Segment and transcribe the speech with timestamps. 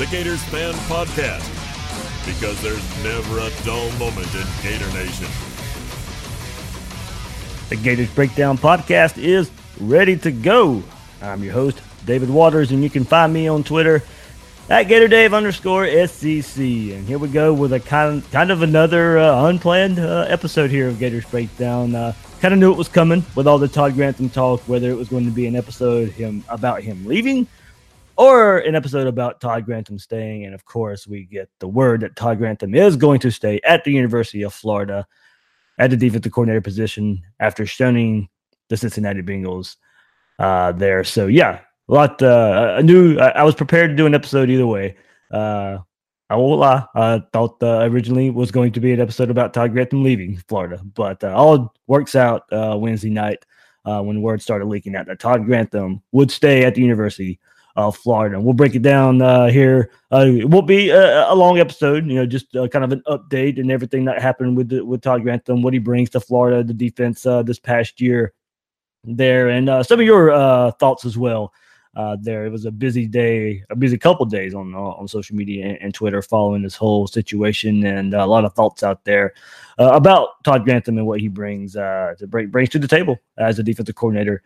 [0.00, 1.44] The Gators Fan Podcast.
[2.24, 5.26] Because there's never a dull moment in Gator Nation.
[7.68, 10.82] The Gators Breakdown podcast is ready to go.
[11.20, 14.02] I'm your host, David Waters, and you can find me on Twitter
[14.70, 16.94] at GatorDave underscore SCC.
[16.94, 20.70] And here we go with a kind of, kind of another uh, unplanned uh, episode
[20.70, 21.94] here of Gators Breakdown.
[21.94, 24.96] Uh, kind of knew it was coming with all the Todd Grantham talk, whether it
[24.96, 27.46] was going to be an episode him about him leaving
[28.20, 30.44] or an episode about Todd Grantham staying.
[30.44, 33.82] And of course, we get the word that Todd Grantham is going to stay at
[33.82, 35.06] the University of Florida
[35.78, 38.28] at the defensive coordinator position after shunning
[38.68, 39.76] the Cincinnati Bengals
[40.38, 41.02] uh, there.
[41.02, 42.20] So yeah, a lot.
[42.20, 44.96] Uh, I knew I, was prepared to do an episode either way.
[45.30, 45.78] Uh,
[46.28, 46.84] I won't lie.
[46.94, 50.82] I thought uh, originally was going to be an episode about Todd Grantham leaving Florida,
[50.94, 53.46] but uh, all works out uh, Wednesday night
[53.86, 57.40] uh, when word started leaking out that Todd Grantham would stay at the University
[57.88, 58.40] of Florida.
[58.40, 59.90] We'll break it down uh, here.
[60.12, 63.02] Uh, it won't be a, a long episode, you know, just uh, kind of an
[63.06, 66.62] update and everything that happened with the, with Todd Grantham, what he brings to Florida,
[66.62, 68.32] the defense uh, this past year
[69.04, 71.52] there, and uh, some of your uh, thoughts as well.
[71.96, 75.66] Uh, there, it was a busy day, a busy couple days on on social media
[75.66, 79.34] and, and Twitter following this whole situation, and uh, a lot of thoughts out there
[79.78, 83.18] uh, about Todd Grantham and what he brings uh, to bring brings to the table
[83.38, 84.42] as a defensive coordinator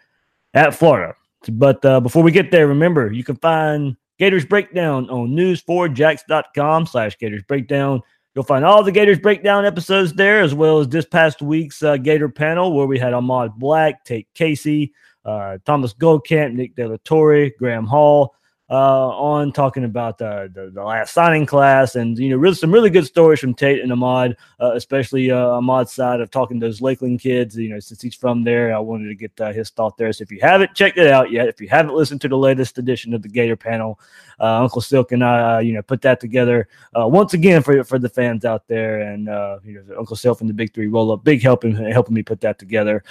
[0.55, 1.15] at Florida.
[1.51, 7.19] But uh, before we get there, remember you can find Gators Breakdown on news4jax.com slash
[7.19, 8.03] Gators Breakdown.
[8.35, 11.97] You'll find all the Gators Breakdown episodes there, as well as this past week's uh,
[11.97, 14.93] Gator panel, where we had Ahmad Black, Tate Casey,
[15.25, 18.35] uh, Thomas Goldkamp, Nick De La Torre, Graham Hall
[18.71, 22.73] uh, on talking about the, the, the last signing class, and you know, really some
[22.73, 26.67] really good stories from Tate and Ahmad, uh, especially uh, Ahmad's side of talking to
[26.67, 27.57] those Lakeland kids.
[27.57, 30.13] You know, since he's from there, I wanted to get uh, his thought there.
[30.15, 32.79] So if you haven't checked it out yet, if you haven't listened to the latest
[32.79, 34.01] edition of the Gator panel,
[34.41, 36.67] uh, Uncle Silk and I, uh, you know, put that together
[36.99, 39.27] uh, once again for for the fans out there, and
[39.63, 42.23] you know, Uncle Silk and the Big Three roll up, big help in helping me
[42.23, 43.05] put that together.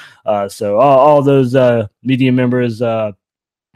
[0.47, 1.55] So all, all those
[2.01, 2.81] media members.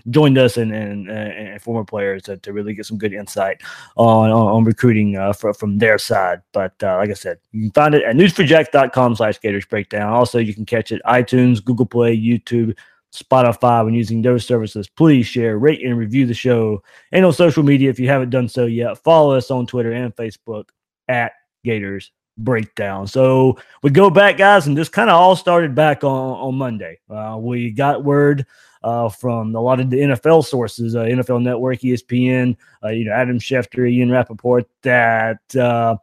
[0.10, 3.62] Joined us and, and, and former players to, to really get some good insight
[3.96, 6.42] on, on, on recruiting uh, for, from their side.
[6.54, 10.14] But uh, like I said, you can find it at news4jax.com slash Gators Breakdown.
[10.14, 12.78] Also, you can catch it iTunes, Google Play, YouTube,
[13.14, 14.88] Spotify when using those services.
[14.88, 16.84] Please share, rate, and review the show.
[17.12, 20.16] And on social media, if you haven't done so yet, follow us on Twitter and
[20.16, 20.70] Facebook
[21.08, 21.34] at
[21.64, 23.08] Gators Breakdown.
[23.08, 27.00] So we go back, guys, and this kind of all started back on, on Monday.
[27.10, 28.46] Uh, we got word
[28.88, 32.56] uh, from a lot of the NFL sources, uh, NFL Network, ESPN,
[32.86, 35.98] uh, you know, Adam Schefter, Ian Rapoport, that uh,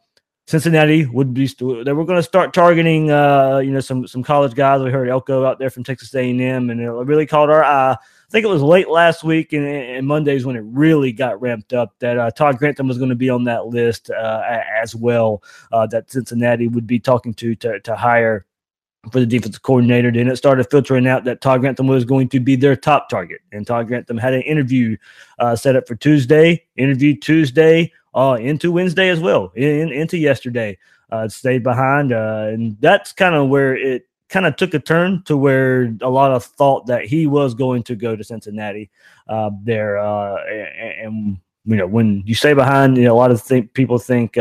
[0.47, 4.23] Cincinnati would be st- they were going to start targeting, uh, you know, some some
[4.23, 4.83] college guys.
[4.83, 7.93] We heard Elko out there from Texas A&M, and it really caught our eye.
[7.93, 11.73] I think it was late last week and, and Mondays when it really got ramped
[11.73, 15.43] up that uh, Todd Grantham was going to be on that list as well.
[15.71, 18.45] That Cincinnati would be talking to to, to hire
[19.13, 20.11] for the defensive coordinator.
[20.11, 23.41] Then it started filtering out that Todd Grantham was going to be their top target.
[23.53, 24.97] And Todd Grantham had an interview
[25.39, 30.79] uh, set up for Tuesday, interview Tuesday, uh, into Wednesday as well, in, into yesterday.
[31.11, 32.13] Uh, stayed behind.
[32.13, 36.09] Uh, and that's kind of where it kind of took a turn to where a
[36.09, 38.91] lot of thought that he was going to go to Cincinnati
[39.29, 39.99] uh, there.
[39.99, 43.99] Uh, and, and, you know, when you stay behind, you know, a lot of people
[43.99, 44.37] think,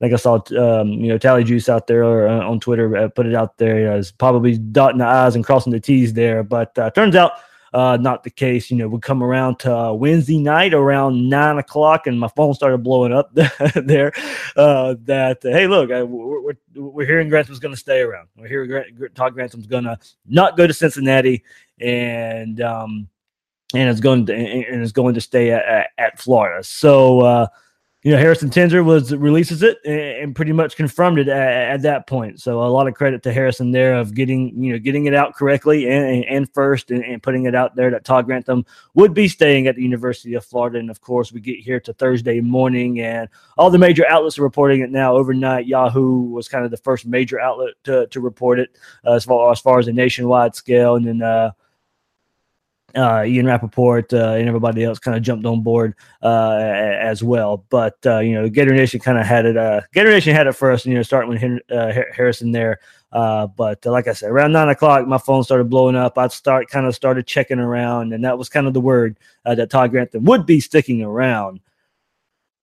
[0.00, 3.26] like I saw, um, you know, Tally Juice out there uh, on Twitter uh, put
[3.26, 6.42] it out there as probably dotting the I's and crossing the T's there.
[6.42, 7.32] But uh, turns out
[7.72, 8.70] uh, not the case.
[8.70, 12.54] You know, we come around to uh, Wednesday night around nine o'clock, and my phone
[12.54, 13.30] started blowing up
[13.74, 14.12] there.
[14.54, 18.28] Uh, that hey, look, I, we're, we're, we're hearing Grantham's going to stay around.
[18.36, 21.42] We're hearing Grant, Todd Grantham's going to not go to Cincinnati,
[21.80, 23.08] and um,
[23.74, 26.62] and it's going to and it's going to stay at, at Florida.
[26.62, 27.48] So
[28.06, 32.06] you know, Harrison Tenzer was releases it and, pretty much confirmed it at, at, that
[32.06, 32.40] point.
[32.40, 35.34] So a lot of credit to Harrison there of getting you know getting it out
[35.34, 38.64] correctly and, and first and, and, putting it out there that Todd Grantham
[38.94, 40.78] would be staying at the University of Florida.
[40.78, 44.44] And of course, we get here to Thursday morning, and all the major outlets are
[44.44, 45.16] reporting it now.
[45.16, 48.70] Overnight, Yahoo was kind of the first major outlet to, to report it
[49.04, 51.22] uh, as far as far as a nationwide scale, and then.
[51.22, 51.50] Uh,
[52.96, 57.64] uh, Ian Rapoport uh, and everybody else kind of jumped on board uh, as well.
[57.68, 59.56] But uh, you know, Gator Nation kind of had it.
[59.56, 62.80] Uh, Gator Nation had it first, you know, starting with uh, Harrison there.
[63.12, 66.18] but like I said, around nine o'clock, my phone started blowing up.
[66.18, 69.70] I start kind of started checking around, and that was kind of the word that
[69.70, 71.60] Todd Grantham would be sticking around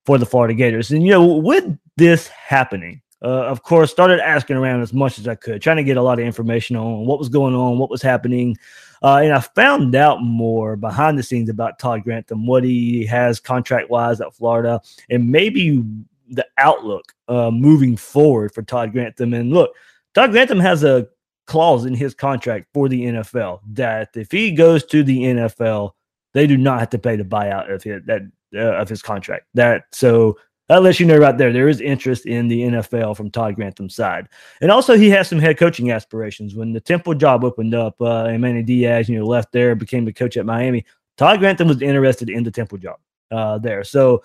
[0.05, 0.91] for the Florida Gators.
[0.91, 5.27] And you know, with this happening, uh, of course, started asking around as much as
[5.27, 7.89] I could, trying to get a lot of information on what was going on, what
[7.89, 8.57] was happening.
[9.03, 13.39] Uh, and I found out more behind the scenes about Todd Grantham, what he has
[13.39, 15.83] contract wise at Florida, and maybe
[16.29, 19.33] the outlook uh, moving forward for Todd Grantham.
[19.33, 19.73] And look,
[20.13, 21.07] Todd Grantham has a
[21.47, 25.91] clause in his contract for the NFL that if he goes to the NFL,
[26.33, 28.21] they do not have to pay the buyout of his that
[28.55, 29.47] uh, of his contract.
[29.53, 30.37] That so
[30.69, 33.95] that lets you know right there there is interest in the NFL from Todd Grantham's
[33.95, 34.27] side,
[34.61, 36.55] and also he has some head coaching aspirations.
[36.55, 40.05] When the Temple job opened up, uh, and Manny Diaz, you know, left there, became
[40.05, 40.85] the coach at Miami.
[41.17, 42.97] Todd Grantham was interested in the Temple job
[43.31, 43.83] uh, there.
[43.83, 44.23] So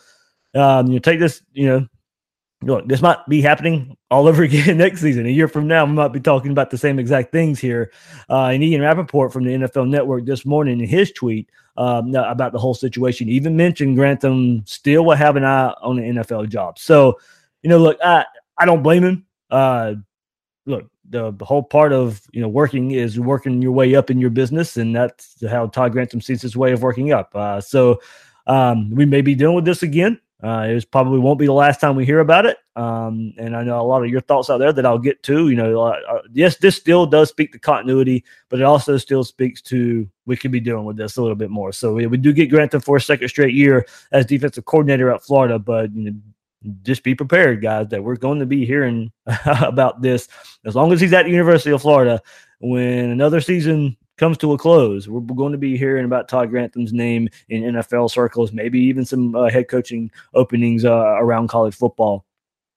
[0.54, 1.86] um, you take this, you know,
[2.62, 5.26] look, this might be happening all over again next season.
[5.26, 7.92] A year from now, we might be talking about the same exact things here.
[8.28, 12.52] Uh, and Ian Rapoport from the NFL Network this morning in his tweet um, about
[12.52, 16.76] the whole situation even mentioned Grantham still will have an eye on the NFL job.
[16.76, 17.20] So,
[17.62, 18.24] you know, look, I,
[18.58, 19.26] I don't blame him.
[19.48, 19.94] Uh,
[20.66, 24.18] look, the, the whole part of you know working is working your way up in
[24.18, 27.30] your business, and that's how Todd Grantham sees his way of working up.
[27.34, 28.00] Uh, so
[28.48, 30.20] um, we may be dealing with this again.
[30.42, 32.58] Uh, it probably won't be the last time we hear about it.
[32.78, 35.48] Um, and I know a lot of your thoughts out there that I'll get to.
[35.48, 39.24] You know, uh, uh, yes, this still does speak to continuity, but it also still
[39.24, 41.72] speaks to we could be dealing with this a little bit more.
[41.72, 45.24] So we, we do get Grantham for a second straight year as defensive coordinator at
[45.24, 46.16] Florida, but you know,
[46.84, 49.10] just be prepared, guys, that we're going to be hearing
[49.46, 50.28] about this
[50.64, 52.22] as long as he's at the University of Florida.
[52.60, 56.92] When another season comes to a close, we're going to be hearing about Todd Grantham's
[56.92, 62.24] name in NFL circles, maybe even some uh, head coaching openings uh, around college football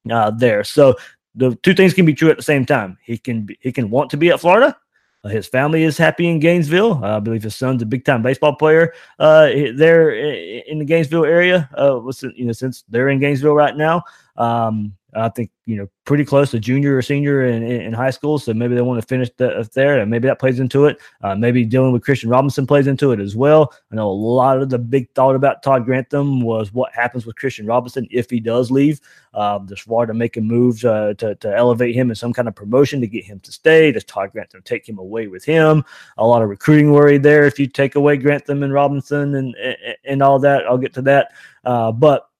[0.09, 0.63] uh, there.
[0.63, 0.95] So
[1.35, 2.97] the two things can be true at the same time.
[3.03, 4.77] He can be, he can want to be at Florida.
[5.23, 7.03] Uh, his family is happy in Gainesville.
[7.03, 11.25] Uh, I believe his son's a big time baseball player uh, there in the Gainesville
[11.25, 11.69] area.
[11.77, 12.01] Uh,
[12.35, 14.03] you know, since they're in Gainesville right now,
[14.41, 18.39] um, I think you know pretty close to junior or senior in, in high school,
[18.39, 20.99] so maybe they want to finish the, there, and maybe that plays into it.
[21.21, 23.73] Uh, maybe dealing with Christian Robinson plays into it as well.
[23.91, 27.35] I know a lot of the big thought about Todd Grantham was what happens with
[27.35, 28.99] Christian Robinson if he does leave.
[29.33, 33.01] Um, does Florida making moves uh, to to elevate him in some kind of promotion
[33.01, 33.91] to get him to stay?
[33.91, 35.83] Does Todd Grantham take him away with him?
[36.17, 39.77] A lot of recruiting worry there if you take away Grantham and Robinson and and,
[40.05, 40.65] and all that.
[40.65, 41.33] I'll get to that,
[41.63, 42.30] uh, but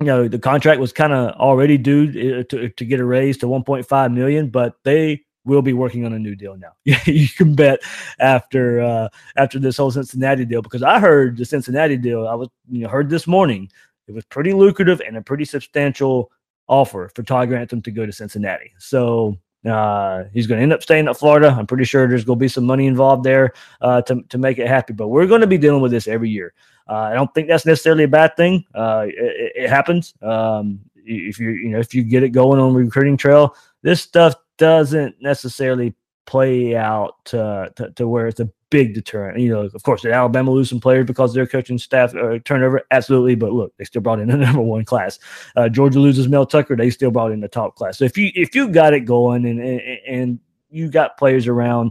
[0.00, 3.36] you know the contract was kind of already due uh, to, to get a raise
[3.38, 6.72] to 1.5 million but they will be working on a new deal now
[7.04, 7.80] you can bet
[8.18, 12.48] after uh after this whole cincinnati deal because i heard the cincinnati deal i was
[12.68, 13.70] you know heard this morning
[14.08, 16.30] it was pretty lucrative and a pretty substantial
[16.66, 19.36] offer for todd grantham to go to cincinnati so
[19.68, 21.48] uh, he's going to end up staying at Florida.
[21.48, 23.52] I'm pretty sure there's going to be some money involved there
[23.82, 24.94] uh, to, to make it happy.
[24.94, 26.54] But we're going to be dealing with this every year.
[26.88, 28.64] Uh, I don't think that's necessarily a bad thing.
[28.74, 30.14] Uh, it, it, happens.
[30.22, 34.34] Um, if you you know if you get it going on recruiting trail, this stuff
[34.58, 35.94] doesn't necessarily
[36.26, 39.38] play out to, to, to where it's a big deterrent.
[39.40, 42.82] You know, of course, did Alabama lose some players because their coaching staff uh, turnover?
[42.90, 45.18] Absolutely, but look, they still brought in the number one class.
[45.56, 47.98] Uh, Georgia loses Mel Tucker, they still brought in the top class.
[47.98, 50.38] So if you if you got it going and and, and
[50.70, 51.90] you got players around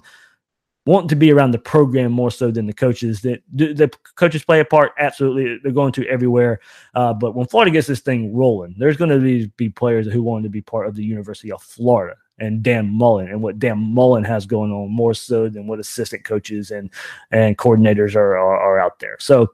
[0.90, 3.22] wanting to be around the program more so than the coaches.
[3.22, 4.92] That the coaches play a part.
[4.98, 6.62] Absolutely, they're going to everywhere.
[6.96, 10.24] Uh, but when Florida gets this thing rolling, there's going to be, be players who
[10.24, 13.78] want to be part of the University of Florida and Dan Mullen and what Dan
[13.78, 16.90] Mullen has going on more so than what assistant coaches and
[17.30, 19.18] and coordinators are are, are out there.
[19.20, 19.54] So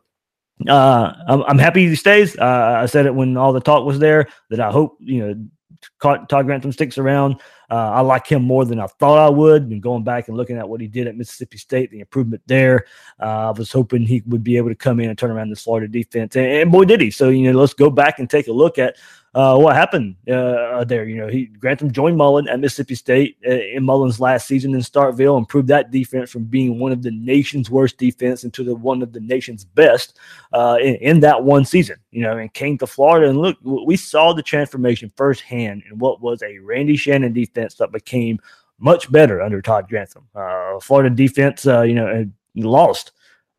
[0.70, 2.38] uh, I'm, I'm happy he stays.
[2.38, 5.48] Uh, I said it when all the talk was there that I hope you know
[6.01, 7.41] Todd Grantham sticks around.
[7.70, 9.63] Uh, I like him more than I thought I would.
[9.63, 12.86] And going back and looking at what he did at Mississippi State, the improvement there,
[13.20, 15.55] uh, I was hoping he would be able to come in and turn around the
[15.55, 16.36] Florida defense.
[16.36, 17.12] And, and boy, did he.
[17.12, 18.98] So, you know, let's go back and take a look at
[19.36, 21.04] uh, what happened uh, there.
[21.04, 24.80] You know, he Grantham joined Mullen at Mississippi State uh, in Mullen's last season in
[24.80, 29.04] Starkville, improved that defense from being one of the nation's worst defense into the one
[29.04, 30.18] of the nation's best
[30.54, 31.98] uh, in, in, that one season.
[32.12, 36.22] You know, and came to Florida and look, we saw the transformation firsthand in what
[36.22, 38.39] was a Randy Shannon defense that became
[38.80, 40.24] much better under Todd Grantham.
[40.34, 42.25] Uh, Florida defense, uh, you know,
[42.56, 43.12] lost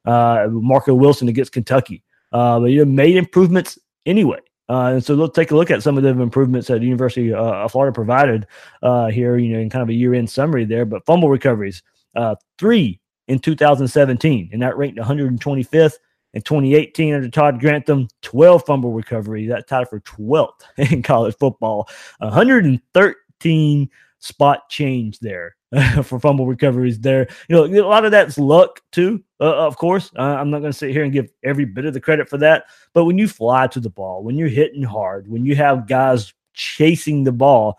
[0.07, 2.03] Marco Wilson against Kentucky,
[2.33, 4.41] but you know, made improvements anyway.
[4.69, 7.33] Uh, and so let's take a look at some of the improvements that the University
[7.33, 8.47] uh, of Florida provided
[8.83, 10.85] uh, here, you know, in kind of a year-end summary there.
[10.85, 11.83] But fumble recoveries,
[12.17, 15.95] uh, three in 2017, and that ranked 125th.
[16.35, 19.49] In 2018, under Todd Grantham, 12 fumble recoveries.
[19.49, 20.51] That tied for 12th
[20.93, 21.89] in college football.
[22.19, 23.91] 113
[24.27, 25.57] spot change there
[26.03, 27.29] for fumble recoveries there.
[27.49, 30.11] You know, a lot of that's luck too, uh, of course.
[30.19, 32.39] Uh, I'm not going to sit here and give every bit of the credit for
[32.39, 32.65] that.
[32.93, 36.33] But when you fly to the ball, when you're hitting hard, when you have guys
[36.55, 37.79] chasing the ball,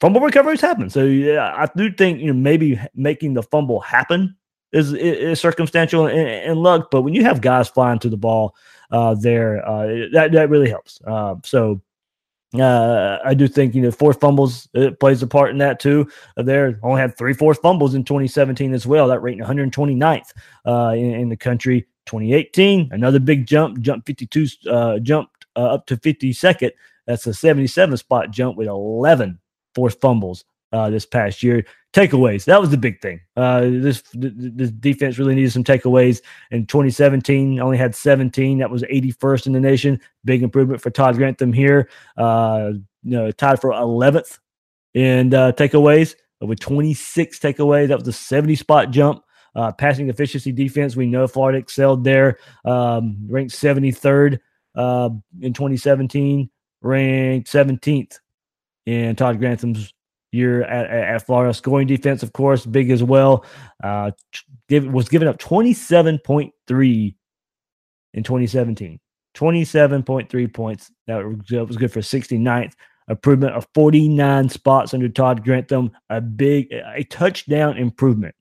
[0.00, 0.88] fumble recoveries happen.
[0.88, 4.36] So yeah, I do think you know maybe making the fumble happen
[4.72, 6.90] is, is circumstantial and, and, luck.
[6.90, 8.54] But when you have guys flying to the ball
[8.90, 11.00] uh, there, uh, that that really helps.
[11.06, 11.80] Uh, so
[12.54, 16.08] uh, I do think you know forced fumbles it plays a part in that too.
[16.36, 19.08] Uh, there only had three fumbles in 2017 as well.
[19.08, 20.32] That rating 129th
[20.66, 21.86] uh, in, in, the country.
[22.06, 26.70] 2018 another big jump, jump 52, uh, jumped uh, up to 52nd.
[27.06, 29.40] That's a 77 spot jump with 11
[29.74, 31.66] forced fumbles uh, this past year.
[31.96, 32.44] Takeaways.
[32.44, 33.22] That was the big thing.
[33.38, 36.20] Uh, this this defense really needed some takeaways.
[36.50, 38.58] In 2017, only had 17.
[38.58, 39.98] That was 81st in the nation.
[40.22, 41.88] Big improvement for Todd Grantham here.
[42.18, 42.72] Uh,
[43.02, 44.38] you know, tied for 11th
[44.92, 47.88] in uh, takeaways with 26 takeaways.
[47.88, 49.24] That was a 70 spot jump.
[49.54, 52.36] Uh, passing efficiency defense, we know Florida excelled there.
[52.66, 54.38] Um, ranked 73rd
[54.74, 55.08] uh,
[55.40, 56.50] in 2017,
[56.82, 58.18] ranked 17th
[58.84, 59.94] in Todd Grantham's
[60.32, 61.54] year at, at Florida.
[61.54, 63.44] Scoring defense, of course, big as well.
[63.82, 64.10] Uh,
[64.70, 67.14] was given up 27.3
[68.14, 69.00] in 2017.
[69.36, 70.90] 27.3 points.
[71.06, 72.72] That was good for 69th.
[73.08, 75.92] Improvement of 49 spots under Todd Grantham.
[76.10, 78.34] A big, a touchdown improvement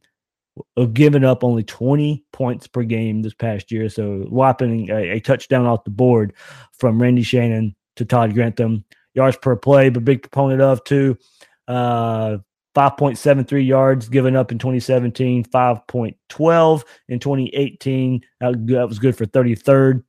[0.78, 3.90] of giving up only 20 points per game this past year.
[3.90, 6.34] So whopping a, a touchdown off the board
[6.78, 8.86] from Randy Shannon to Todd Grantham.
[9.14, 11.18] Yards per play, but big proponent of too.
[11.68, 12.38] Uh,
[12.76, 18.22] 5.73 yards given up in 2017, 5.12 in 2018.
[18.42, 20.04] That was good for 33rd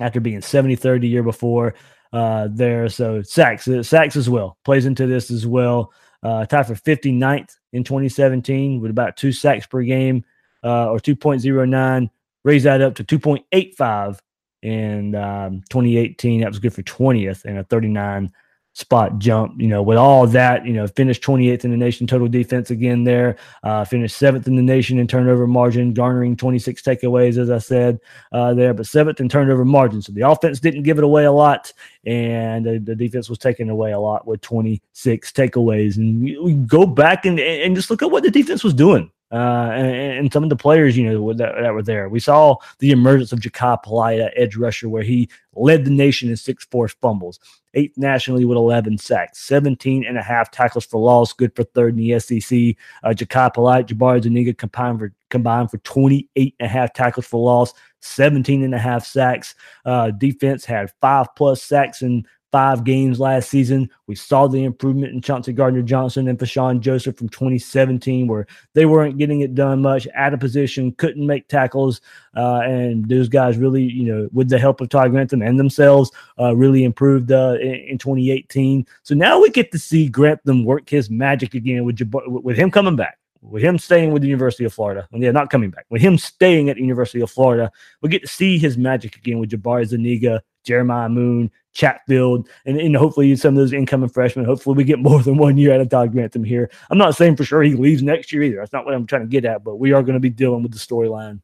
[0.00, 1.74] after being 73rd the year before
[2.12, 2.88] uh, there.
[2.90, 5.92] So sacks, uh, sacks as well plays into this as well.
[6.22, 10.24] Uh, tied for 59th in 2017 with about two sacks per game
[10.62, 12.10] uh, or 2.09.
[12.44, 14.18] Raised that up to 2.85
[14.62, 16.40] in um, 2018.
[16.40, 18.32] That was good for 20th and a 39
[18.74, 19.58] spot jump.
[19.60, 23.04] You know, with all that, you know, finished 28th in the nation total defense again
[23.04, 23.36] there.
[23.62, 27.98] Uh, finished seventh in the nation in turnover margin, garnering 26 takeaways, as I said
[28.32, 30.02] uh, there, but seventh in turnover margin.
[30.02, 31.72] So the offense didn't give it away a lot,
[32.04, 35.96] and the, the defense was taking away a lot with 26 takeaways.
[35.96, 39.10] And we, go back and, and just look at what the defense was doing.
[39.34, 42.08] Uh, and, and, some of the players, you know, that, that, were there.
[42.08, 46.36] We saw the emergence of Jachai Polite edge rusher, where he led the nation in
[46.36, 47.40] six forced fumbles,
[47.74, 51.98] eighth nationally with 11 sacks, 17 and a half tackles for loss, good for third
[51.98, 52.76] in the SEC.
[53.02, 57.44] Uh, Jachai Polite, Jabari Zuniga combined for, combined for 28 and a half tackles for
[57.44, 59.56] loss, 17 and a half sacks.
[59.84, 62.24] Uh, defense had five plus sacks and
[62.54, 63.90] five games last season.
[64.06, 68.86] We saw the improvement in Chauncey Gardner Johnson and Vosean Joseph from 2017, where they
[68.86, 72.00] weren't getting it done much, out of position, couldn't make tackles.
[72.36, 76.12] Uh, and those guys really, you know, with the help of Todd Grantham and themselves,
[76.38, 78.86] uh, really improved uh, in, in, 2018.
[79.02, 82.94] So now we get to see Grantham work his magic again with, with him coming
[82.94, 86.00] back with him staying with the University of Florida, and yeah, not coming back, with
[86.00, 87.70] him staying at the University of Florida,
[88.00, 92.96] we get to see his magic again with Jabari Zuniga, Jeremiah Moon, Chatfield, and, and
[92.96, 94.44] hopefully some of those incoming freshmen.
[94.44, 96.70] Hopefully, we get more than one year out of Todd Grantham here.
[96.90, 98.56] I'm not saying for sure he leaves next year either.
[98.56, 100.62] That's not what I'm trying to get at, but we are going to be dealing
[100.62, 101.40] with the storyline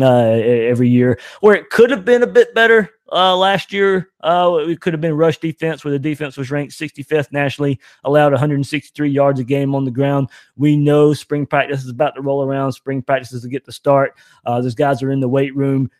[0.00, 4.10] uh, every year where it could have been a bit better uh, last year.
[4.22, 8.32] Uh, it could have been rush defense where the defense was ranked 65th nationally, allowed
[8.32, 10.28] 163 yards a game on the ground.
[10.56, 12.72] We know spring practice is about to roll around.
[12.72, 14.16] Spring practices to get to start.
[14.44, 15.90] Uh, those guys are in the weight room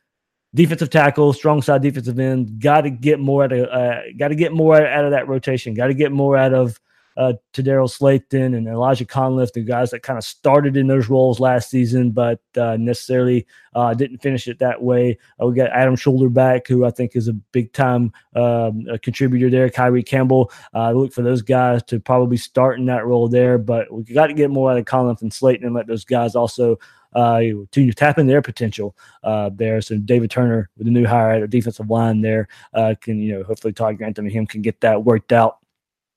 [0.54, 2.60] defensive tackle, strong side defensive end.
[2.60, 5.74] Got to get more out of uh, got to get more out of that rotation.
[5.74, 6.80] Got to get more out of
[7.16, 11.38] uh, Tedarrell Slaton and Elijah Conliffe, the guys that kind of started in those roles
[11.38, 15.18] last season, but uh, necessarily uh, didn't finish it that way.
[15.40, 19.48] Uh, we got Adam Shuler back, who I think is a big time um, contributor
[19.48, 19.70] there.
[19.70, 20.50] Kyree Campbell.
[20.74, 24.26] Uh, look for those guys to probably start in that role there, but we got
[24.26, 26.78] to get more out of Conliffe and Slaton and let those guys also
[27.14, 27.40] uh,
[27.70, 29.80] to tap in their potential uh, there.
[29.80, 33.42] So David Turner with the new hire at defensive line there uh, can, you know,
[33.44, 35.58] hopefully Todd Grantham and him can get that worked out.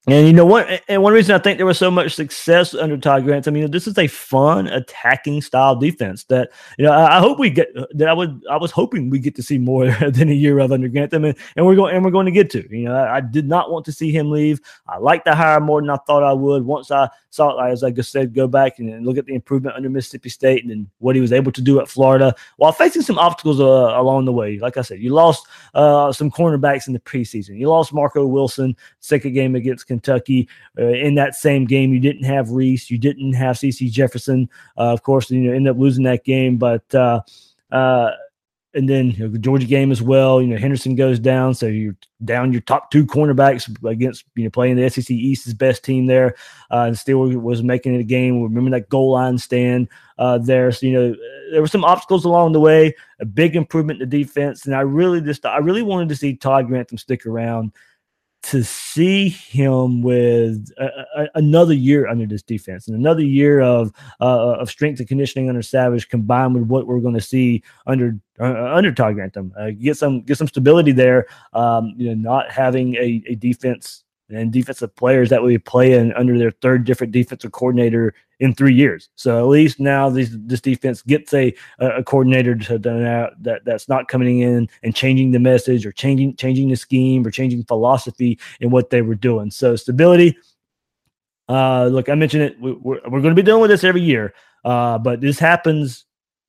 [0.09, 0.83] And you know what?
[0.87, 3.69] And one reason I think there was so much success under Todd Grant, I mean,
[3.71, 7.67] this is a fun attacking style defense that you know I, I hope we get.
[7.91, 10.71] That I would I was hoping we get to see more than a year of
[10.71, 12.65] under Grantham, and, and we're going and we're going to get to.
[12.69, 14.61] You know, I, I, did not want to see him leave.
[14.87, 16.63] I like the hire more than I thought I would.
[16.63, 19.35] Once I saw, it, as I just said, go back and, and look at the
[19.35, 23.01] improvement under Mississippi State and what he was able to do at Florida while facing
[23.01, 24.57] some obstacles uh, along the way.
[24.57, 27.59] Like I said, you lost uh, some cornerbacks in the preseason.
[27.59, 29.85] You lost Marco Wilson second game against.
[30.07, 34.49] Uh, in that same game, you didn't have Reese, you didn't have CC Jefferson.
[34.77, 37.21] Uh, of course, you know, up losing that game, but uh,
[37.71, 38.11] uh,
[38.77, 40.39] and then you know, the Georgia game as well.
[40.39, 44.49] You know, Henderson goes down, so you're down your top two cornerbacks against you know
[44.51, 46.35] playing the SEC East's best team there,
[46.71, 48.41] uh, and still was making it a game.
[48.41, 49.87] Remember that goal line stand
[50.19, 50.71] uh, there.
[50.71, 51.15] So you know
[51.51, 52.95] there were some obstacles along the way.
[53.19, 56.35] A big improvement in the defense, and I really just I really wanted to see
[56.35, 57.71] Todd Grantham stick around
[58.47, 63.91] to see him with a, a, another year under this defense and another year of
[64.21, 68.17] uh, of strength and conditioning under Savage combined with what we're going to see under
[68.39, 71.27] uh, under Todd Grantham, uh, get some get some stability there.
[71.51, 76.11] Um, you know, not having a, a defense and defensive players that will be playing
[76.13, 79.09] under their third different defensive coordinator in three years.
[79.15, 84.07] So at least now this this defense gets a a coordinator to, that that's not
[84.07, 88.69] coming in and changing the message or changing changing the scheme or changing philosophy in
[88.69, 89.51] what they were doing.
[89.51, 90.37] So stability.
[91.49, 92.59] Uh, look, I mentioned it.
[92.59, 94.33] We, we're, we're going to be dealing with this every year,
[94.65, 96.03] uh, but this happens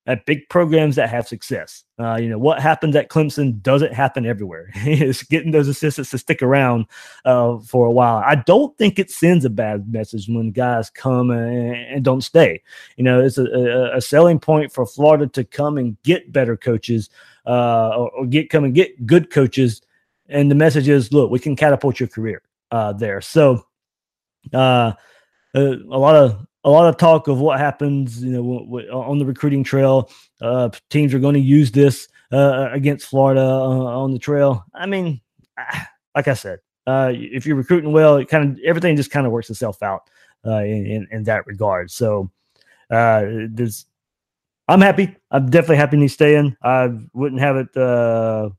[0.08, 1.84] at big programs that have success.
[2.00, 4.70] Uh, you know, what happens at Clemson doesn't happen everywhere.
[4.74, 6.86] it's getting those assistants to stick around
[7.26, 8.16] uh, for a while.
[8.24, 12.62] I don't think it sends a bad message when guys come and, and don't stay.
[12.96, 16.56] You know, it's a, a, a, selling point for Florida to come and get better
[16.56, 17.10] coaches
[17.46, 19.82] uh, or, or, get come and get good coaches.
[20.30, 22.40] And the message is, look, we can catapult your career
[22.70, 23.20] uh, there.
[23.20, 23.66] So,
[24.54, 24.92] uh,
[25.54, 28.90] uh, a lot of a lot of talk of what happens, you know, w- w-
[28.90, 30.10] on the recruiting trail.
[30.40, 34.64] Uh, teams are going to use this uh, against Florida uh, on the trail.
[34.74, 35.20] I mean,
[36.14, 39.32] like I said, uh, if you're recruiting well, it kind of everything just kind of
[39.32, 40.02] works itself out
[40.46, 41.90] uh, in, in, in that regard.
[41.90, 42.30] So
[42.90, 43.86] uh, there's,
[44.66, 45.16] I'm happy.
[45.30, 46.56] I'm definitely happy he's staying.
[46.62, 48.52] I wouldn't have it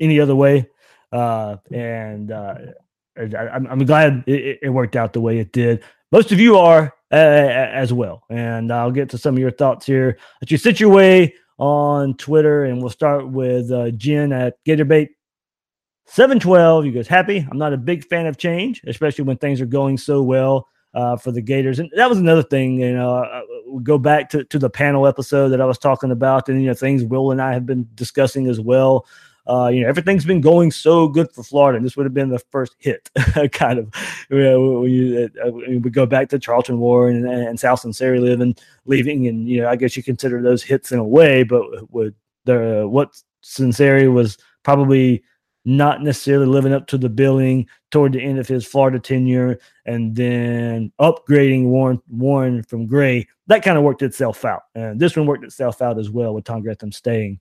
[0.00, 0.68] any other way.
[1.12, 5.84] and I, am glad it, it, worked out the way it did.
[6.12, 8.24] Most of you are uh, as well.
[8.28, 12.14] And I'll get to some of your thoughts here that you sit your way on
[12.18, 12.64] Twitter.
[12.64, 15.08] And we'll start with uh, Jen at Gatorbait.
[16.04, 17.46] 712, you guys happy?
[17.50, 21.16] I'm not a big fan of change, especially when things are going so well uh,
[21.16, 21.78] for the Gators.
[21.78, 23.40] And that was another thing, you know, uh,
[23.82, 26.74] go back to, to the panel episode that I was talking about, and, you know,
[26.74, 29.06] things Will and I have been discussing as well
[29.46, 32.28] uh, you know, everything's been going so good for Florida, and this would have been
[32.28, 33.10] the first hit,
[33.52, 33.92] kind of.
[34.30, 38.54] You know, you uh, we go back to Charlton Warren and, and Sal Sunseri living,
[38.86, 42.14] leaving, and you know, I guess you consider those hits in a way, but with
[42.44, 45.24] the what Sunseri was probably
[45.64, 50.14] not necessarily living up to the billing toward the end of his Florida tenure, and
[50.14, 55.26] then upgrading Warren Warren from Gray, that kind of worked itself out, and this one
[55.26, 57.40] worked itself out as well with Tom Grantham staying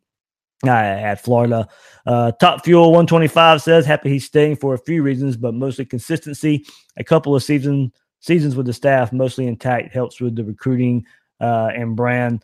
[0.69, 1.67] at Florida.
[2.05, 6.65] Uh, Top Fuel 125 says happy he's staying for a few reasons, but mostly consistency.
[6.97, 11.05] A couple of season seasons with the staff, mostly intact, helps with the recruiting
[11.39, 12.43] uh, and brand.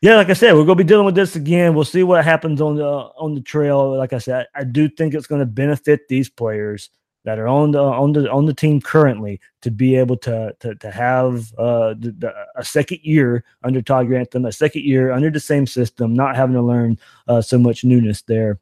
[0.00, 1.74] Yeah, like I said, we're gonna be dealing with this again.
[1.74, 3.96] We'll see what happens on the on the trail.
[3.96, 6.90] Like I said, I, I do think it's going to benefit these players
[7.24, 10.74] that are on the on the on the team currently to be able to to,
[10.76, 15.30] to have uh, the, the, a second year under Todd Grantham, a second year under
[15.30, 18.60] the same system, not having to learn uh, so much newness there.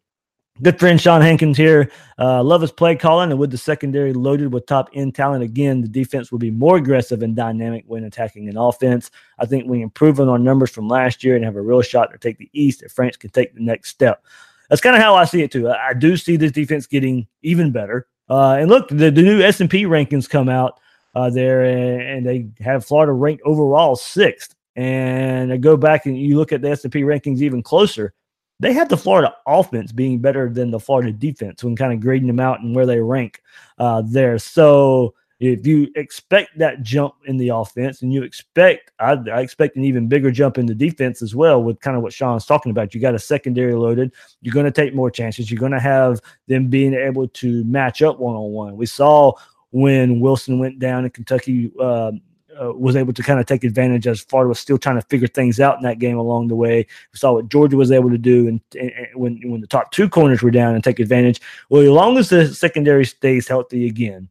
[0.60, 1.90] Good friend Sean Hankins here.
[2.18, 5.80] Uh, love his play calling, and with the secondary loaded with top end talent again,
[5.80, 9.10] the defense will be more aggressive and dynamic when attacking an offense.
[9.38, 12.12] I think we improve on our numbers from last year and have a real shot
[12.12, 14.24] to take the East if Franks can take the next step.
[14.68, 15.70] That's kind of how I see it too.
[15.70, 18.06] I do see this defense getting even better.
[18.32, 20.80] Uh, and look, the, the new S and P rankings come out
[21.14, 24.54] uh, there, and, and, they have Florida ranked overall sixth.
[24.74, 28.14] And I go back and you look at the S and P rankings even closer.
[28.58, 32.26] they have the Florida offense being better than the Florida defense when kind of grading
[32.26, 33.42] them out and where they rank
[33.76, 34.38] uh, there.
[34.38, 39.74] So if you expect that jump in the offense and you expect, I, I, expect
[39.74, 42.70] an even bigger jump in the defense as well with kind of what Sean's talking
[42.70, 42.94] about.
[42.94, 44.12] You got a secondary loaded.
[44.40, 45.50] You're going to take more chances.
[45.50, 48.76] You're going to have them being able to match up one on one.
[48.76, 49.32] We saw
[49.72, 51.72] when Wilson went down in Kentucky.
[51.78, 52.12] Uh,
[52.60, 55.26] uh, was able to kind of take advantage as Florida was still trying to figure
[55.26, 56.86] things out in that game along the way.
[57.12, 59.90] We saw what Georgia was able to do, and, and, and when when the top
[59.90, 61.40] two corners were down and take advantage.
[61.70, 64.28] Well, as long as the secondary stays healthy again,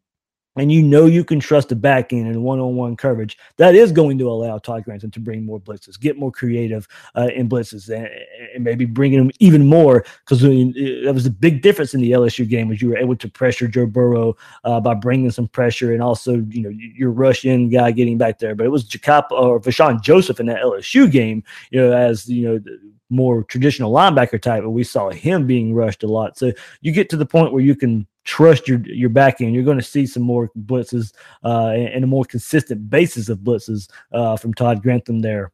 [0.57, 4.17] and you know you can trust the back end and one-on-one coverage, that is going
[4.17, 8.07] to allow Todd Grantham to bring more blitzes, get more creative uh, in blitzes, and,
[8.53, 12.47] and, maybe bringing them even more because that was a big difference in the LSU
[12.47, 16.03] game was you were able to pressure Joe Burrow uh, by bringing some pressure and
[16.03, 18.55] also you know your rush in guy getting back there.
[18.55, 22.47] But it was Jacob or Vosean Joseph in that LSU game, you know, as you
[22.47, 22.79] know The,
[23.11, 26.37] more traditional linebacker type, but we saw him being rushed a lot.
[26.37, 29.53] So you get to the point where you can trust your your back end.
[29.53, 33.89] You're going to see some more blitzes uh, and, a more consistent basis of blitzes
[34.11, 35.51] uh, from Todd Grantham there.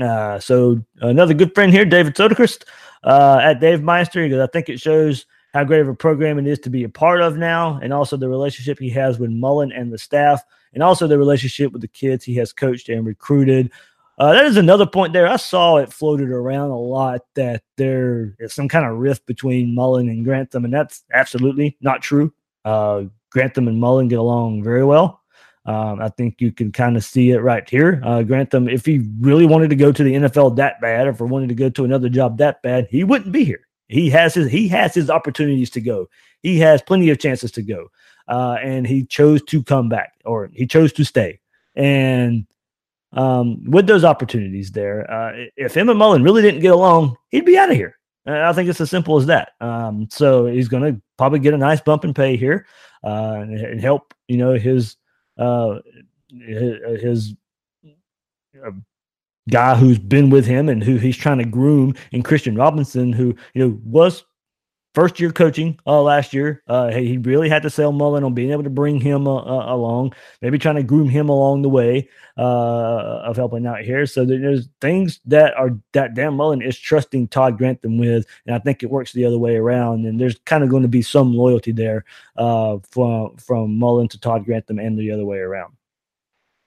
[0.00, 2.64] Uh, so another good friend here, David Soderquist
[3.04, 6.46] uh, at Dave Meister, because I think it shows how great of a program it
[6.46, 9.72] is to be a part of now, and also the relationship he has with Mullen
[9.72, 10.42] and the staff,
[10.74, 13.70] and also the relationship with the kids he has coached and recruited.
[14.20, 15.26] Uh, that is another point there.
[15.26, 19.74] I saw it floated around a lot that there is some kind of rift between
[19.74, 22.30] Mullen and Grantham, and that's absolutely not true.
[22.66, 25.22] Uh, Grantham and Mullen get along very well.
[25.64, 28.02] Um, I think you can kind of see it right here.
[28.04, 31.16] Uh, Grantham, if he really wanted to go to the NFL that bad, or if
[31.16, 33.66] he wanted to go to another job that bad, he wouldn't be here.
[33.88, 36.10] He has his he has his opportunities to go.
[36.42, 37.90] He has plenty of chances to go,
[38.28, 41.40] uh, and he chose to come back, or he chose to stay.
[41.74, 42.46] And
[43.12, 45.10] um, with those opportunities there.
[45.10, 47.96] Uh, if Emma Mullen really didn't get along, he'd be out of here.
[48.26, 49.52] I think it's as simple as that.
[49.60, 52.66] Um, so he's going to probably get a nice bump in pay here
[53.02, 54.96] uh, and, and, help, you know, his
[55.38, 55.78] uh,
[56.28, 57.34] his, his
[58.64, 58.70] uh,
[59.48, 63.34] guy who's been with him and who he's trying to groom and Christian Robinson, who
[63.54, 64.24] you know was
[64.94, 66.62] first year coaching uh, last year.
[66.66, 69.74] Uh, he really had to sell Mullen on being able to bring him uh, uh
[69.74, 74.06] along, maybe trying to groom him along the way uh, of helping out here.
[74.06, 78.58] So there's things that are that Dan Mullen is trusting Todd Grantham with, and I
[78.58, 80.06] think it works the other way around.
[80.06, 82.04] And there's kind of going to be some loyalty there
[82.36, 85.74] uh, from from Mullen to Todd Grantham and the other way around.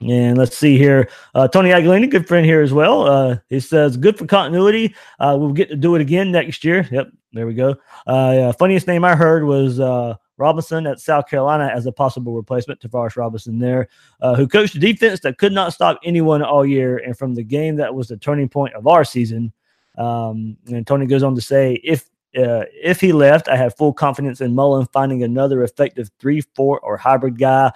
[0.09, 1.09] And let's see here.
[1.33, 3.03] Uh, Tony Aguilini, good friend here as well.
[3.03, 4.95] Uh, he says, good for continuity.
[5.19, 6.87] Uh, we'll get to do it again next year.
[6.91, 7.75] Yep, there we go.
[8.05, 12.81] Uh, funniest name I heard was uh, Robinson at South Carolina as a possible replacement
[12.81, 13.87] to Forrest Robinson there,
[14.21, 16.97] uh, who coached a defense that could not stop anyone all year.
[16.97, 19.53] And from the game that was the turning point of our season.
[19.97, 23.93] Um, and Tony goes on to say, if uh, if he left, I had full
[23.93, 27.71] confidence in Mullen finding another effective three, four, or hybrid guy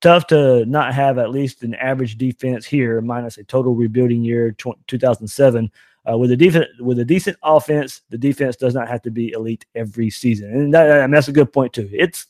[0.00, 4.52] tough to not have at least an average defense here, minus a total rebuilding year
[4.52, 5.70] 2007.
[6.10, 9.32] Uh, with a defense, with a decent offense, the defense does not have to be
[9.32, 11.88] elite every season, and, that, and that's a good point too.
[11.92, 12.26] It's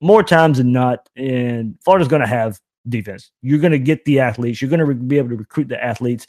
[0.00, 3.30] more times than not, and Florida's going to have defense.
[3.42, 4.62] You're going to get the athletes.
[4.62, 6.26] You're going to re- be able to recruit the athletes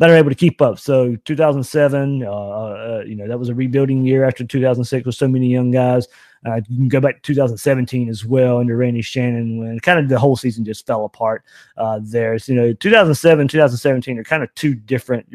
[0.00, 0.78] that are able to keep up.
[0.78, 5.28] So 2007, uh, uh, you know, that was a rebuilding year after 2006 with so
[5.28, 6.08] many young guys.
[6.46, 10.08] Uh, you can go back to 2017 as well under Randy Shannon when kind of
[10.08, 11.44] the whole season just fell apart
[11.76, 12.38] uh, there.
[12.38, 15.26] So, you know, 2007, 2017 are kind of two different.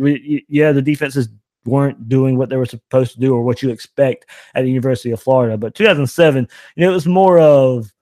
[0.50, 1.30] Yeah, the defenses
[1.66, 4.26] weren't doing what they were supposed to do or what you expect
[4.56, 5.58] at the University of Florida.
[5.58, 7.94] But 2007, you know, it was more of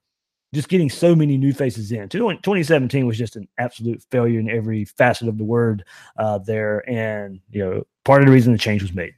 [0.54, 2.08] just getting so many new faces in.
[2.08, 5.84] 2017 was just an absolute failure in every facet of the word
[6.16, 6.88] uh, there.
[6.88, 9.14] And, you know, part of the reason the change was made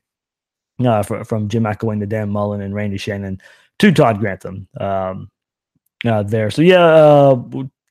[0.85, 3.41] uh, from, from Jim McElwain to Dan Mullen and Randy Shannon
[3.79, 5.31] to Todd Grantham um,
[6.05, 6.51] uh, there.
[6.51, 7.43] So yeah, uh,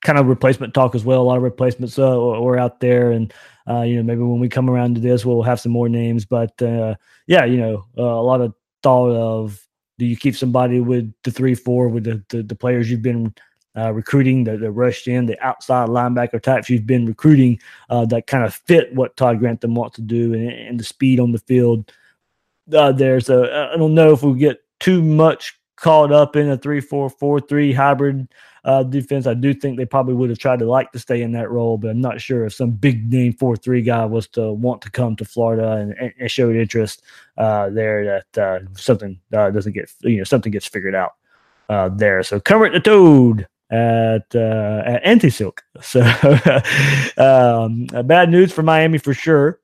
[0.02, 1.22] kind of replacement talk as well.
[1.22, 3.32] A lot of replacements uh, were out there, and
[3.68, 6.24] uh, you know maybe when we come around to this, we'll have some more names.
[6.24, 6.94] But uh,
[7.26, 9.65] yeah, you know uh, a lot of thought of
[9.98, 13.34] do you keep somebody with the three four with the the, the players you've been
[13.76, 18.26] uh, recruiting, the, the rushed in, the outside linebacker types you've been recruiting uh, that
[18.26, 21.38] kind of fit what Todd Grantham wants to do and, and the speed on the
[21.38, 21.92] field
[22.72, 23.20] uh, there.
[23.20, 27.10] So I don't know if we get too much caught up in a 3 4
[27.10, 28.28] 4 3 hybrid
[28.64, 29.26] uh, defense.
[29.26, 31.78] I do think they probably would have tried to like to stay in that role,
[31.78, 34.90] but I'm not sure if some big name 4 3 guy was to want to
[34.90, 37.02] come to Florida and, and showed interest
[37.38, 41.12] uh, there that uh, something uh, doesn't get, you know, something gets figured out
[41.68, 42.22] uh, there.
[42.22, 45.62] So Kermit the Toad at uh, at Anti-Silk.
[45.82, 46.00] So
[47.18, 49.60] um, bad news for Miami for sure.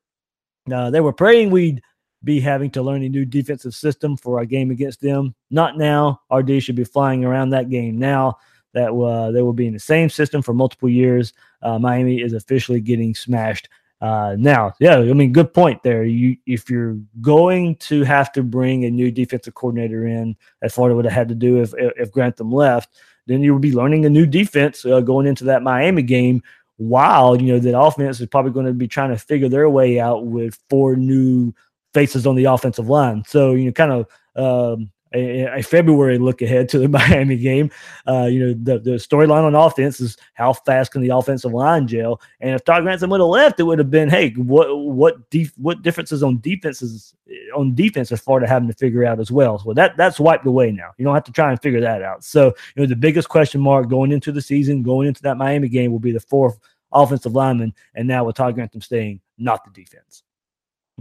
[0.72, 1.82] Uh, they were praying we'd
[2.24, 5.34] be having to learn a new defensive system for our game against them.
[5.50, 6.20] Not now.
[6.32, 8.38] RD should be flying around that game now.
[8.74, 11.34] That uh, they will be in the same system for multiple years.
[11.60, 13.68] Uh, Miami is officially getting smashed
[14.02, 16.02] uh, now, yeah, I mean, good point there.
[16.02, 20.96] You, if you're going to have to bring a new defensive coordinator in, as Florida
[20.96, 22.96] would have had to do if if Grantham left,
[23.28, 26.42] then you would be learning a new defense uh, going into that Miami game.
[26.78, 30.00] While you know that offense is probably going to be trying to figure their way
[30.00, 31.54] out with four new
[31.94, 33.24] faces on the offensive line.
[33.26, 37.70] So you know, kind of um, a, a, February look ahead to the Miami game.
[38.06, 41.86] Uh, you know, the, the storyline on offense is how fast can the offensive line
[41.86, 42.20] gel?
[42.40, 45.56] And if Todd Grantham would have left, it would have been, hey, what what def-
[45.58, 47.14] what differences on defenses
[47.56, 49.58] on defense as far to having to figure out as well.
[49.58, 50.90] So that that's wiped away now.
[50.98, 52.24] You don't have to try and figure that out.
[52.24, 55.68] So you know, the biggest question mark going into the season, going into that Miami
[55.68, 56.58] game, will be the fourth
[56.92, 60.22] offensive lineman, and now with Todd Grantham staying, not the defense.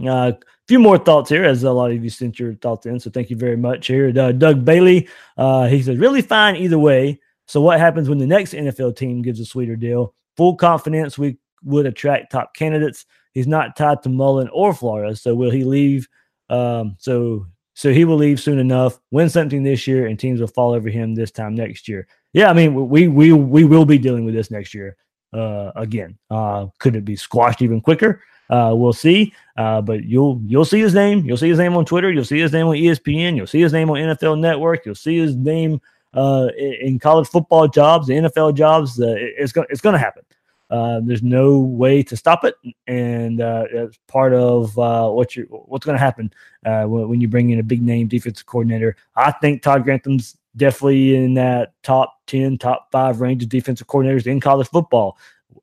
[0.00, 0.32] A uh,
[0.68, 2.98] few more thoughts here, as a lot of you sent your thoughts in.
[2.98, 4.12] So thank you very much here.
[4.18, 7.20] Uh, Doug Bailey, uh, he says, really fine either way.
[7.46, 10.14] So what happens when the next NFL team gives a sweeter deal?
[10.36, 13.04] Full confidence we would attract top candidates.
[13.32, 15.14] He's not tied to Mullen or Florida.
[15.16, 16.08] So will he leave?
[16.48, 20.48] Um, so so he will leave soon enough, win something this year, and teams will
[20.48, 22.06] fall over him this time next year.
[22.32, 24.96] Yeah, I mean, we we we will be dealing with this next year
[25.32, 26.18] uh, again.
[26.30, 28.22] Uh, could it be squashed even quicker?
[28.52, 29.32] Uh, we'll see.
[29.56, 31.24] Uh, but you'll you'll see his name.
[31.24, 32.12] You'll see his name on Twitter.
[32.12, 33.34] You'll see his name on ESPN.
[33.34, 34.84] You'll see his name on NFL Network.
[34.84, 35.80] You'll see his name
[36.12, 39.00] uh, in college football jobs, the NFL jobs.
[39.00, 40.22] Uh, it's going it's going to happen.
[40.70, 42.54] Uh, there's no way to stop it,
[42.86, 46.32] and uh, it's part of uh, what you what's going to happen
[46.66, 48.96] uh, when, when, you bring in a big name defensive coordinator.
[49.16, 54.26] I think Todd Grantham's definitely in that top ten, top five range of defensive coordinators
[54.26, 55.16] in college football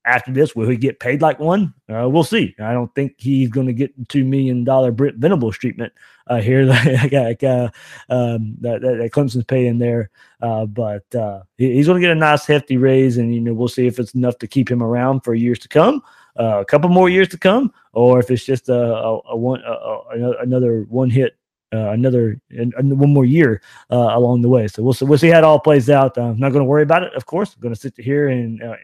[0.06, 1.74] after this, will he get paid like one?
[1.90, 2.56] Uh, we'll see.
[2.60, 5.94] I don't think he's going to get two million dollar Brent Venables treatment
[6.28, 6.64] uh, here,
[7.12, 7.70] like, uh,
[8.10, 10.10] um, that, that, Clemson's paying there.
[10.42, 13.68] Uh, but uh, he's going to get a nice hefty raise, and you know we'll
[13.68, 16.02] see if it's enough to keep him around for years to come,
[16.40, 19.62] uh, a couple more years to come, or if it's just a, a, a one
[19.66, 21.39] a, another one hit
[21.72, 24.68] uh, another one more year uh, along the way.
[24.68, 26.18] So we'll see, we'll see how it all plays out.
[26.18, 27.54] Uh, I'm not going to worry about it, of course.
[27.54, 28.76] I'm going to sit here and uh,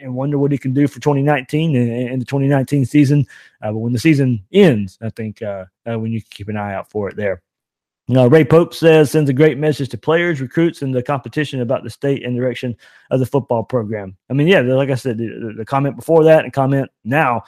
[0.00, 3.26] and wonder what he can do for 2019 and, and the 2019 season.
[3.62, 6.90] Uh, but when the season ends, I think uh, when you keep an eye out
[6.90, 7.42] for it there.
[8.06, 11.88] Ray Pope says sends a great message to players, recruits, and the competition about the
[11.88, 12.76] state and direction
[13.10, 14.14] of the football program.
[14.28, 17.44] I mean, yeah, like I said, the, the comment before that and comment now,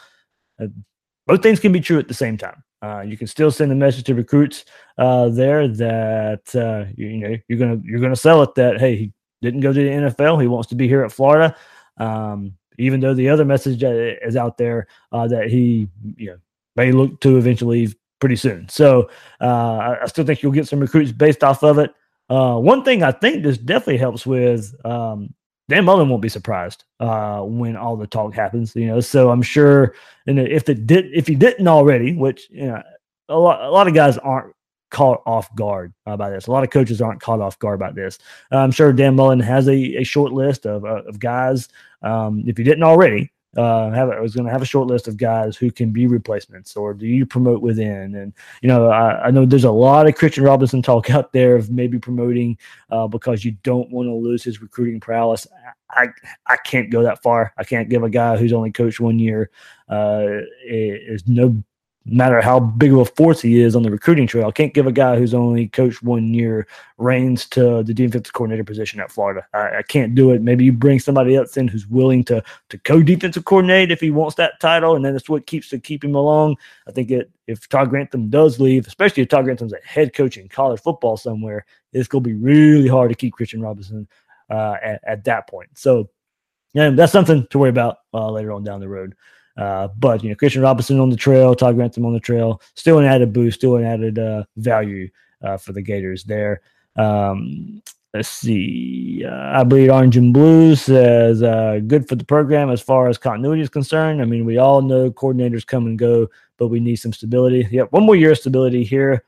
[1.26, 2.62] both things can be true at the same time.
[2.86, 4.64] Uh, you can still send a message to recruits
[4.98, 8.96] uh, there that uh, you, you, know you're gonna you're gonna sell it that hey
[8.96, 11.56] he didn't go to the NFL he wants to be here at Florida.
[11.96, 16.38] Um, even though the other message is out there uh, that he you know
[16.76, 18.68] may look to eventually pretty soon.
[18.68, 21.92] So uh, I, I, still think you'll get some recruits based off of it.
[22.28, 25.34] Uh, one thing I think this definitely helps with um,
[25.68, 29.00] Dan Mullen won't be surprised uh, when all the talk happens, you know.
[29.00, 29.94] So I'm sure,
[30.26, 32.82] and if it did, if he didn't already, which you know,
[33.28, 34.54] a lot, a lot of guys aren't
[34.90, 36.46] caught off guard uh, by this.
[36.46, 38.18] A lot of coaches aren't caught off guard by this.
[38.50, 41.68] I'm sure Dan Mullen has a, a short list of, uh, of guys.
[42.02, 45.08] Um, if he didn't already, uh, have I was going to have a short list
[45.08, 48.14] of guys who can be replacements, or do you promote within?
[48.14, 51.56] And you know, I, I know there's a lot of Christian Robinson talk out there
[51.56, 52.58] of maybe promoting
[52.90, 55.46] uh, because you don't want to lose his recruiting prowess.
[55.90, 56.08] I
[56.46, 57.52] I can't go that far.
[57.56, 59.50] I can't give a guy who's only coached one year
[59.88, 60.26] uh,
[60.64, 61.62] is no
[62.08, 64.46] matter how big of a force he is on the recruiting trail.
[64.46, 66.66] I can't give a guy who's only coached one year
[66.98, 69.44] reins to the defensive coordinator position at Florida.
[69.52, 70.40] I, I, can't do it.
[70.40, 74.36] Maybe you bring somebody else in who's willing to to co-defensive coordinate if he wants
[74.36, 76.56] that title, and then that's what keeps to keep him along.
[76.86, 80.36] I think it if Todd Grantham does leave, especially if Todd Grantham's a head coach
[80.36, 84.08] in college football somewhere, it's going to be really hard to keep Christian Robinson
[84.50, 85.70] uh, at, at that point.
[85.74, 86.08] So,
[86.72, 89.14] yeah, that's something to worry about uh, later on down the road.
[89.56, 92.98] Uh, but you know, Christian Robinson on the trail, Todd Grantham on the trail, still
[92.98, 95.08] an added boost, still an added uh, value
[95.42, 96.60] uh, for the Gators there.
[96.96, 99.24] Um, let's see.
[99.26, 103.18] Uh, I believe Orange and Blue says uh, good for the program as far as
[103.18, 104.20] continuity is concerned.
[104.20, 107.66] I mean, we all know coordinators come and go, but we need some stability.
[107.70, 109.24] Yep, one more year of stability here.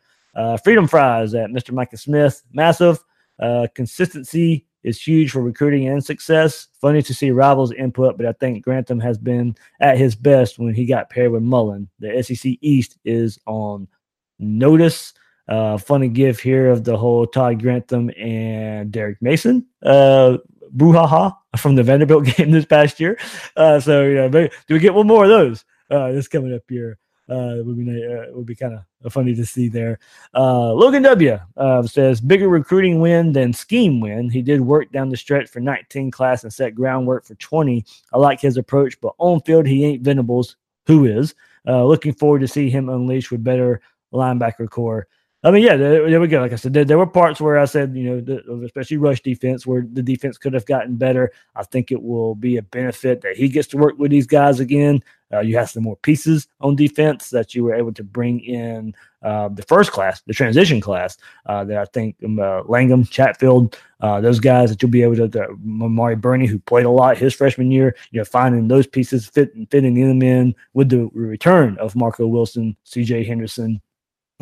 [0.63, 1.73] Freedom Fries at Mr.
[1.73, 3.03] Micah Smith, massive
[3.75, 6.69] consistency is huge for recruiting and success.
[6.81, 10.75] Funny to see rivals input, but I think Grantham has been at his best when
[10.75, 11.89] he got paired with Mullen.
[11.99, 13.89] The SEC East is on
[14.39, 15.13] notice.
[15.49, 20.37] Uh, funny give here of the whole Todd Grantham and Derek Mason uh,
[20.77, 23.19] brouhaha from the Vanderbilt game this past year.
[23.57, 26.63] Uh, so, you know, do we get one more of those uh, this coming up
[26.69, 26.99] here?
[27.31, 29.99] Uh, it would be uh, it would be kind of funny to see there.
[30.35, 34.31] Uh, Logan W uh, says bigger recruiting win than scheme win.
[34.31, 37.85] He did work down the stretch for 19 class and set groundwork for 20.
[38.13, 40.57] I like his approach, but on field he ain't Venables.
[40.87, 41.35] Who is?
[41.67, 45.07] Uh, looking forward to see him unleash with better linebacker core.
[45.45, 46.41] I mean, yeah, there, there we go.
[46.41, 49.21] Like I said, there, there, were parts where I said, you know, the, especially rush
[49.21, 51.31] defense, where the defense could have gotten better.
[51.55, 54.59] I think it will be a benefit that he gets to work with these guys
[54.59, 55.03] again.
[55.33, 58.95] Uh, you have some more pieces on defense that you were able to bring in
[59.23, 61.19] uh, the first class, the transition class.
[61.47, 65.17] Uh, that I think um, uh, Langham, Chatfield, uh, those guys that you'll be able
[65.17, 65.29] to.
[65.29, 65.45] to
[65.83, 69.53] Amari Burney, who played a lot his freshman year, you know, finding those pieces fit
[69.71, 73.25] fitting them in with the return of Marco Wilson, C.J.
[73.25, 73.81] Henderson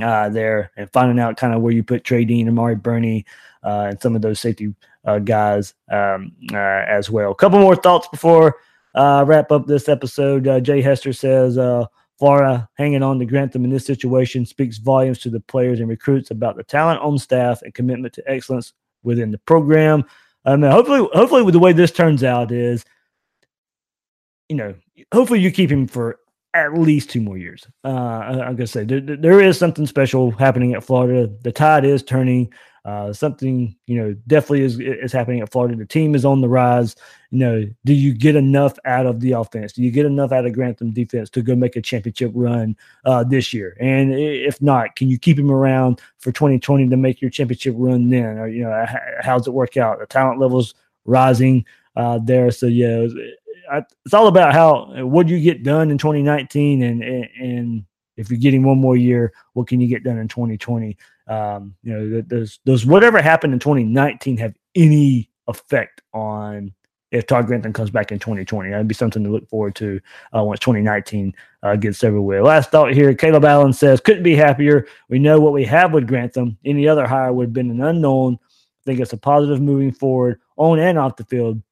[0.03, 3.25] uh, there and finding out kind of where you put Trey Dean, and Amari Burney,
[3.65, 7.31] uh, and some of those safety uh, guys um, uh, as well.
[7.31, 8.57] A couple more thoughts before
[8.97, 10.49] I wrap up this episode.
[10.49, 11.87] Uh, Jay Hester says uh,
[12.19, 16.31] Florida hanging on to Grantham in this situation speaks volumes to the players and recruits
[16.31, 20.05] about the talent on staff and commitment to excellence within the program.
[20.45, 22.85] Um, hopefully, hopefully, with the way this turns out is,
[24.49, 24.75] you know,
[25.13, 26.19] hopefully you keep him for
[26.55, 27.67] at least two more years.
[27.85, 31.31] Uh, I, am gonna say there, there is something special happening at Florida.
[31.43, 32.53] The tide is turning.
[32.87, 35.75] Uh, something you know definitely is is happening at Florida.
[35.75, 36.95] The team is on the rise.
[37.33, 39.73] You know, do you get enough out of the offense?
[39.73, 43.25] Do you get enough out of Grantham defense to go make a championship run uh,
[43.25, 43.77] this year?
[43.81, 48.09] And if not, can you keep him around for 2020 to make your championship run
[48.09, 48.39] then?
[48.39, 48.87] Or you know,
[49.21, 49.99] how, does it work out?
[49.99, 51.65] The talent levels rising
[51.97, 52.53] uh, there.
[52.53, 53.09] So yeah,
[53.69, 57.85] I, it's all about how what you get done in 2019 and, and, and
[58.17, 60.97] if you're getting one more year, what can you get done in 2020?
[61.27, 66.73] Um, you know, does does whatever happened in 2019 have any effect on
[67.13, 68.71] if Todd Grantham comes back in 2020?
[68.71, 70.01] That'd be something to look forward to
[70.37, 72.43] uh, once 2019 uh, gets everywhere.
[72.43, 74.87] Last thought here: Caleb Allen says, "Couldn't be happier.
[75.09, 76.59] We know what we have with Grantham.
[76.65, 78.39] Any other hire would have been an unknown.
[78.43, 81.63] I think it's a positive moving forward on and off the field."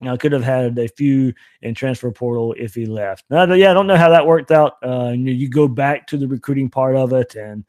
[0.00, 3.24] Now, could have had a few in transfer portal if he left.
[3.30, 4.74] Now, yeah, I don't know how that worked out.
[4.82, 7.64] Uh, you, you go back to the recruiting part of it, and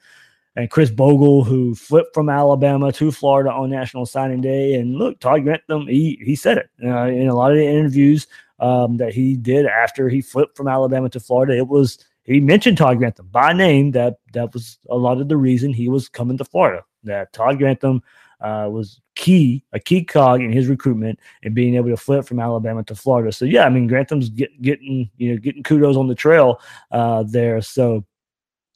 [0.57, 5.19] and Khris Bogle, who flipped from Alabama to Florida on National Signing Day, and look,
[5.19, 8.25] Todd Grantham, he he said it uh, in a lot of the interviews
[8.59, 11.55] um, that he did after he flipped from Alabama to Florida.
[11.55, 13.91] It was he mentioned Todd Grantham by name.
[13.91, 16.83] That that was a lot of the reason he was coming to Florida.
[17.03, 18.01] That Todd Grantham
[18.41, 22.39] uh, was key, a key cog in his recruitment and being able to flip from
[22.39, 23.31] Alabama to Florida.
[23.31, 27.21] So yeah, I mean Grantham's get, getting you know getting kudos on the trail uh,
[27.27, 27.61] there.
[27.61, 28.05] So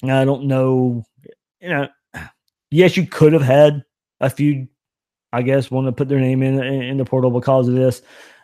[0.03, 1.05] I don't know,
[1.61, 1.87] you know,
[2.71, 3.83] yes, you could have had
[4.19, 4.67] a few,
[5.31, 8.01] I guess, want to put their name in in the portal because of this.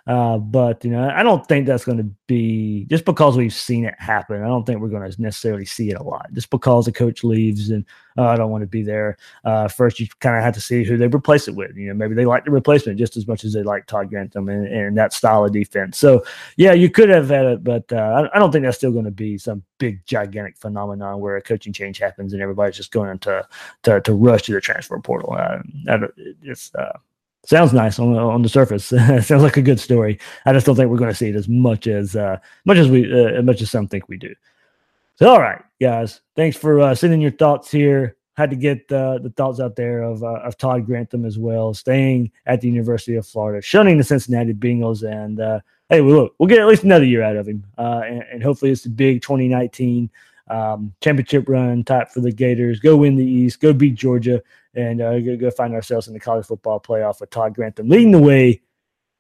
[0.08, 3.84] Uh, but you know, I don't think that's going to be just because we've seen
[3.84, 4.42] it happen.
[4.42, 6.32] I don't think we're going to necessarily see it a lot.
[6.34, 7.86] Just because the coach leaves and
[8.18, 9.18] oh, I don't want to be there.
[9.44, 11.76] Uh, first, you kind of have to see who they replace it with.
[11.76, 14.48] You know, maybe they like the replacement just as much as they like Todd Grantham
[14.48, 15.98] and, and that style of defense.
[15.98, 16.24] So
[16.56, 19.12] yeah, you could have had it, but uh, I, don't think that's still going to
[19.12, 23.46] be some big gigantic phenomenon where a coaching change happens and everybody's just going to
[23.84, 25.36] to, to rush to the transfer portal.
[25.38, 26.08] Uh,
[26.44, 26.98] it's uh,
[27.46, 28.86] sounds nice on on the surface.
[28.86, 30.20] sounds like a good story.
[30.46, 32.90] I just don't think we're going to see it as much as uh, much as
[32.90, 34.34] we uh, as much as some think we do.
[35.16, 38.16] So, all right, guys, thanks for uh, sending your thoughts here.
[38.36, 41.74] Had to get uh, the thoughts out there of uh, of Todd Grantham as well,
[41.74, 46.50] staying at the University of Florida, shunning the Cincinnati Bengals, and uh, hey, well, we'll
[46.50, 49.24] get at least another year out of him, uh, and, and hopefully it's a big
[49.24, 50.10] 2019
[50.50, 52.80] um, championship run type for the Gators.
[52.80, 54.42] Go win the East, go beat Georgia,
[54.78, 58.12] and uh, go, go find ourselves in the college football playoff with Todd Grantham leading
[58.12, 58.62] the way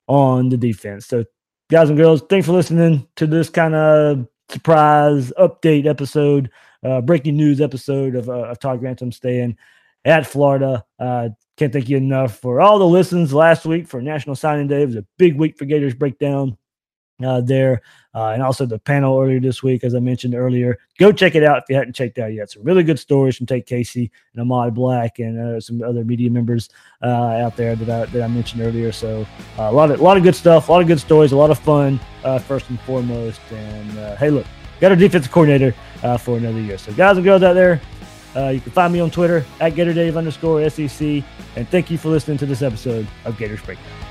[0.07, 1.07] on the defense.
[1.07, 1.25] So,
[1.69, 6.51] guys and girls, thanks for listening to this kind of surprise update episode,
[6.85, 9.57] uh, breaking news episode of, uh, of Todd Grantham staying
[10.05, 10.85] at Florida.
[10.99, 14.83] Uh, can't thank you enough for all the listens last week for National Signing Day.
[14.83, 16.55] It was a big week for Gators Breakdown
[17.25, 17.81] uh, there,
[18.17, 20.79] uh, and also the panel earlier this week, as I mentioned earlier.
[20.97, 22.49] Go check it out if you hadn't checked out yet.
[22.49, 26.31] Some really good stories from Tate Casey and Ahmad Black and uh, some other media
[26.31, 26.69] members
[27.03, 28.91] uh, out there that I, that I mentioned earlier.
[28.91, 29.27] So
[29.59, 31.37] uh, a lot of a lot of good stuff, a lot of good stories, a
[31.37, 33.39] lot of fun uh, first and foremost.
[33.51, 34.47] And hey, look,
[34.81, 35.75] got our defensive coordinator
[36.17, 36.79] for another year.
[36.79, 37.79] So guys and girls out there.
[38.51, 41.23] you can find me on Twitter at GatorDave underscore SEC.
[41.55, 44.06] And thank you for listening to this episode of Gators Breakdown.